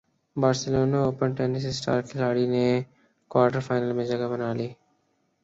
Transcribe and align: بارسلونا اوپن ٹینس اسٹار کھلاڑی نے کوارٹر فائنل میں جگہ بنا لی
بارسلونا 0.35 0.99
اوپن 1.03 1.29
ٹینس 1.37 1.63
اسٹار 1.65 1.99
کھلاڑی 2.09 2.45
نے 2.47 2.65
کوارٹر 3.31 3.59
فائنل 3.59 3.91
میں 3.97 4.05
جگہ 4.05 4.27
بنا 4.31 4.49
لی 4.53 4.69